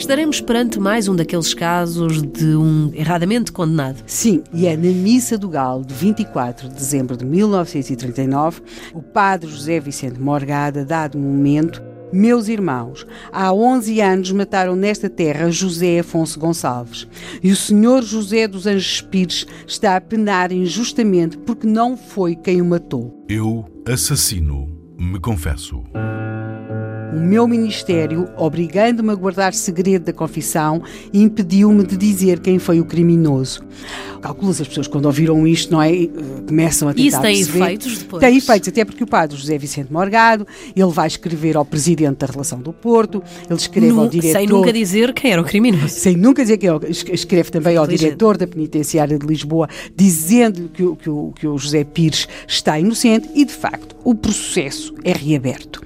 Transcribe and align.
Estaremos 0.00 0.40
perante 0.40 0.80
mais 0.80 1.08
um 1.08 1.14
daqueles 1.14 1.52
casos 1.52 2.22
de 2.22 2.56
um 2.56 2.90
erradamente 2.94 3.52
condenado. 3.52 4.02
Sim, 4.06 4.42
e 4.50 4.66
é 4.66 4.74
na 4.74 4.88
Missa 4.88 5.36
do 5.36 5.46
Galo 5.46 5.84
de 5.84 5.92
24 5.92 6.70
de 6.70 6.74
dezembro 6.74 7.18
de 7.18 7.24
1939, 7.26 8.62
o 8.94 9.02
padre 9.02 9.50
José 9.50 9.78
Vicente 9.78 10.18
Morgada, 10.18 10.86
dado 10.86 11.18
um 11.18 11.20
momento, 11.20 11.82
meus 12.10 12.48
irmãos, 12.48 13.06
há 13.30 13.52
11 13.52 14.00
anos 14.00 14.32
mataram 14.32 14.74
nesta 14.74 15.10
terra 15.10 15.50
José 15.50 15.98
Afonso 15.98 16.40
Gonçalves. 16.40 17.06
E 17.42 17.52
o 17.52 17.56
senhor 17.56 18.02
José 18.02 18.48
dos 18.48 18.66
Anjos 18.66 19.02
Pires 19.02 19.46
está 19.66 19.96
a 19.96 20.00
penar 20.00 20.50
injustamente 20.50 21.36
porque 21.36 21.66
não 21.66 21.94
foi 21.94 22.34
quem 22.34 22.62
o 22.62 22.64
matou. 22.64 23.22
Eu, 23.28 23.66
assassino, 23.86 24.66
me 24.98 25.20
confesso 25.20 25.84
o 27.12 27.20
meu 27.20 27.46
ministério, 27.48 28.28
obrigando-me 28.36 29.10
a 29.10 29.14
guardar 29.14 29.52
segredo 29.54 30.04
da 30.04 30.12
confissão, 30.12 30.82
impediu-me 31.12 31.84
de 31.84 31.96
dizer 31.96 32.40
quem 32.40 32.58
foi 32.58 32.80
o 32.80 32.84
criminoso. 32.84 33.62
Calcula-se 34.20 34.62
as 34.62 34.68
pessoas 34.68 34.86
quando 34.86 35.06
ouviram 35.06 35.46
isto, 35.46 35.72
não 35.72 35.80
é? 35.80 35.92
Eh, 35.92 36.08
começam 36.46 36.88
a 36.88 36.94
tentar 36.94 37.08
Isso 37.08 37.20
tem 37.22 37.36
perceber. 37.36 37.58
efeitos 37.64 37.98
depois? 37.98 38.20
Tem 38.20 38.36
efeitos, 38.36 38.68
até 38.68 38.84
porque 38.84 39.02
o 39.02 39.06
padre 39.06 39.36
José 39.36 39.56
Vicente 39.56 39.92
Morgado, 39.92 40.46
ele 40.76 40.90
vai 40.90 41.06
escrever 41.06 41.56
ao 41.56 41.64
presidente 41.64 42.18
da 42.18 42.26
relação 42.26 42.60
do 42.60 42.72
Porto, 42.72 43.22
ele 43.48 43.58
escreve 43.58 43.98
ao 43.98 44.08
diretor... 44.08 44.38
Sem 44.38 44.46
nunca 44.46 44.72
dizer 44.72 45.12
quem 45.14 45.32
era 45.32 45.40
o 45.40 45.44
criminoso. 45.44 45.88
Sem 45.88 46.16
nunca 46.16 46.42
dizer 46.42 46.58
quem 46.58 46.68
era, 46.68 46.80
escreve 46.90 47.50
também 47.50 47.76
ao 47.76 47.86
diretor 47.86 48.36
da 48.36 48.46
penitenciária 48.46 49.18
de 49.18 49.26
Lisboa, 49.26 49.68
dizendo 49.96 50.68
que, 50.68 50.84
que, 50.96 51.40
que 51.40 51.46
o 51.46 51.56
José 51.56 51.82
Pires 51.82 52.28
está 52.46 52.78
inocente 52.78 53.28
e, 53.34 53.44
de 53.44 53.52
facto, 53.52 53.96
o 54.04 54.14
processo 54.14 54.94
é 55.02 55.12
reaberto. 55.12 55.79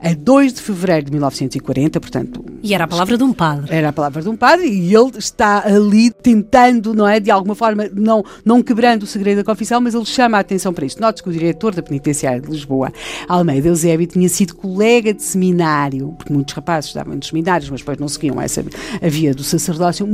A 0.00 0.14
2 0.14 0.54
de 0.54 0.60
fevereiro 0.60 1.06
de 1.06 1.12
1940, 1.12 2.00
portanto. 2.00 2.44
E 2.62 2.74
era 2.74 2.84
a 2.84 2.88
palavra 2.88 3.16
de 3.16 3.24
um 3.24 3.32
padre. 3.32 3.74
Era 3.74 3.88
a 3.88 3.92
palavra 3.92 4.22
de 4.22 4.28
um 4.28 4.36
padre 4.36 4.66
e 4.68 4.94
ele 4.94 5.12
está 5.18 5.66
ali 5.66 6.10
tentando, 6.10 6.94
não 6.94 7.06
é? 7.06 7.20
De 7.20 7.30
alguma 7.30 7.54
forma, 7.54 7.88
não, 7.94 8.24
não 8.44 8.62
quebrando 8.62 9.04
o 9.04 9.06
segredo 9.06 9.38
da 9.38 9.44
confissão, 9.44 9.80
mas 9.80 9.94
ele 9.94 10.04
chama 10.04 10.36
a 10.36 10.40
atenção 10.40 10.72
para 10.72 10.84
isto. 10.84 11.00
Note 11.00 11.22
que 11.22 11.28
o 11.28 11.32
diretor 11.32 11.74
da 11.74 11.82
penitenciária 11.82 12.40
de 12.40 12.50
Lisboa, 12.50 12.92
Almeida 13.28 13.68
Eusébio, 13.68 14.06
tinha 14.06 14.28
sido 14.28 14.54
colega 14.54 15.12
de 15.12 15.22
seminário, 15.22 16.14
porque 16.18 16.32
muitos 16.32 16.54
rapazes 16.54 16.90
estavam 16.90 17.14
nos 17.14 17.28
seminários, 17.28 17.70
mas 17.70 17.80
depois 17.80 17.98
não 17.98 18.08
seguiam 18.08 18.40
essa 18.40 18.64
a 19.02 19.08
via 19.08 19.34
do 19.34 19.44
sacerdócio, 19.44 20.06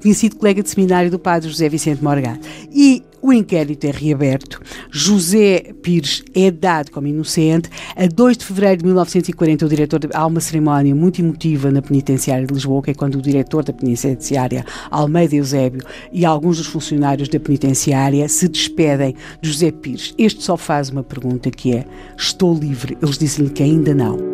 tinha 0.00 0.14
sido 0.14 0.36
colega 0.36 0.62
de 0.62 0.70
seminário 0.70 1.10
do 1.10 1.18
padre 1.18 1.48
José 1.48 1.68
Vicente 1.68 2.02
Morgado. 2.02 2.40
E 2.72 3.02
o 3.24 3.32
inquérito 3.32 3.86
é 3.86 3.90
reaberto. 3.90 4.60
José 4.90 5.72
Pires 5.82 6.22
é 6.34 6.50
dado 6.50 6.90
como 6.90 7.06
inocente. 7.06 7.70
A 7.96 8.06
2 8.06 8.36
de 8.36 8.44
fevereiro 8.44 8.76
de 8.76 8.84
1940, 8.84 9.23
o 9.32 9.68
diretor 9.68 9.98
de, 9.98 10.08
há 10.12 10.26
uma 10.26 10.40
cerimónia 10.40 10.94
muito 10.94 11.20
emotiva 11.20 11.70
na 11.70 11.80
penitenciária 11.80 12.46
de 12.46 12.52
Lisboa, 12.52 12.82
que 12.82 12.90
é 12.90 12.94
quando 12.94 13.16
o 13.16 13.22
diretor 13.22 13.64
da 13.64 13.72
penitenciária, 13.72 14.64
Almeida 14.90 15.36
Eusébio, 15.36 15.82
e 16.12 16.24
alguns 16.24 16.58
dos 16.58 16.66
funcionários 16.66 17.28
da 17.28 17.38
penitenciária 17.40 18.28
se 18.28 18.48
despedem 18.48 19.14
de 19.40 19.50
José 19.50 19.70
Pires. 19.70 20.14
Este 20.18 20.42
só 20.42 20.56
faz 20.56 20.90
uma 20.90 21.02
pergunta 21.02 21.50
que 21.50 21.74
é: 21.74 21.84
Estou 22.16 22.54
livre? 22.54 22.98
Eles 23.00 23.18
dizem-lhe 23.18 23.50
que 23.50 23.62
ainda 23.62 23.94
não. 23.94 24.33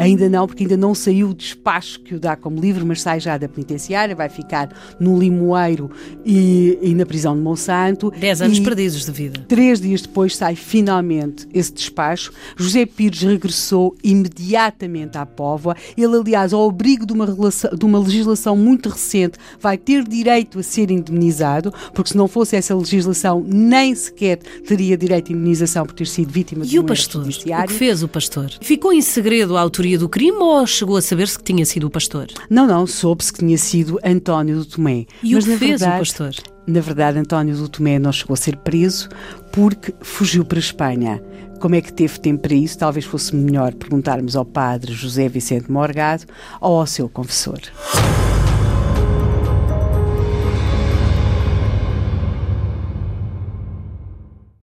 Ainda 0.00 0.28
não, 0.28 0.46
porque 0.46 0.64
ainda 0.64 0.76
não 0.76 0.94
saiu 0.94 1.30
o 1.30 1.34
despacho 1.34 2.00
que 2.00 2.14
o 2.14 2.20
dá 2.20 2.36
como 2.36 2.60
livre, 2.60 2.84
mas 2.84 3.02
sai 3.02 3.20
já 3.20 3.36
da 3.36 3.48
penitenciária, 3.48 4.14
vai 4.14 4.28
ficar 4.28 4.70
no 4.98 5.18
Limoeiro 5.18 5.90
e, 6.24 6.78
e 6.80 6.94
na 6.94 7.04
prisão 7.04 7.34
de 7.34 7.42
Monsanto. 7.42 8.10
Dez 8.10 8.40
anos 8.40 8.58
perdidos 8.58 9.04
de 9.04 9.12
vida. 9.12 9.44
Três 9.46 9.80
dias 9.80 10.02
depois 10.02 10.36
sai 10.36 10.56
finalmente 10.56 11.46
esse 11.52 11.72
despacho. 11.72 12.32
José 12.56 12.86
Pires 12.86 13.22
regressou 13.22 13.94
imediatamente 14.02 15.18
à 15.18 15.26
Póvoa. 15.26 15.76
Ele, 15.96 16.16
aliás, 16.16 16.52
ao 16.52 16.68
abrigo 16.68 17.04
de 17.04 17.12
uma, 17.12 17.26
relação, 17.26 17.70
de 17.70 17.84
uma 17.84 17.98
legislação 17.98 18.56
muito 18.56 18.88
recente, 18.88 19.38
vai 19.60 19.76
ter 19.76 20.06
direito 20.06 20.58
a 20.58 20.62
ser 20.62 20.90
indemnizado, 20.90 21.72
porque 21.94 22.10
se 22.10 22.16
não 22.16 22.28
fosse 22.28 22.56
essa 22.56 22.74
legislação, 22.74 23.44
nem 23.46 23.94
sequer 23.94 24.38
teria 24.66 24.96
direito 24.96 25.30
à 25.30 25.32
indemnização 25.32 25.84
por 25.84 25.94
ter 25.94 26.06
sido 26.06 26.30
vítima 26.30 26.64
de 26.64 26.78
um 26.78 26.82
E 26.82 26.84
o 26.84 26.86
pastor? 26.86 27.26
O 27.26 27.66
que 27.66 27.72
fez 27.72 28.02
o 28.02 28.08
pastor? 28.08 28.50
Ficou 28.60 28.92
em 28.92 29.02
segredo 29.02 29.56
a 29.56 29.60
autoria 29.90 29.98
do 29.98 30.08
crime 30.08 30.38
ou 30.38 30.66
chegou 30.66 30.96
a 30.96 31.02
saber-se 31.02 31.38
que 31.38 31.44
tinha 31.44 31.64
sido 31.64 31.86
o 31.86 31.90
pastor? 31.90 32.28
Não, 32.48 32.66
não, 32.66 32.86
soube-se 32.86 33.32
que 33.32 33.40
tinha 33.40 33.58
sido 33.58 33.98
António 34.04 34.58
do 34.58 34.64
Tomé. 34.64 35.06
E 35.22 35.34
Mas, 35.34 35.44
o 35.44 35.48
que 35.48 35.56
fez 35.56 35.70
verdade, 35.80 35.96
o 35.96 35.98
pastor? 35.98 36.34
Na 36.66 36.80
verdade, 36.80 37.18
António 37.18 37.56
do 37.56 37.68
Tomé 37.68 37.98
não 37.98 38.12
chegou 38.12 38.34
a 38.34 38.36
ser 38.36 38.56
preso 38.56 39.08
porque 39.52 39.94
fugiu 40.00 40.44
para 40.44 40.58
a 40.58 40.60
Espanha. 40.60 41.22
Como 41.60 41.74
é 41.74 41.80
que 41.80 41.92
teve 41.92 42.18
tempo 42.18 42.42
para 42.42 42.54
isso? 42.54 42.78
Talvez 42.78 43.04
fosse 43.04 43.34
melhor 43.34 43.74
perguntarmos 43.74 44.36
ao 44.36 44.44
padre 44.44 44.92
José 44.92 45.28
Vicente 45.28 45.70
Morgado 45.70 46.24
ou 46.60 46.80
ao 46.80 46.86
seu 46.86 47.08
confessor. 47.08 47.60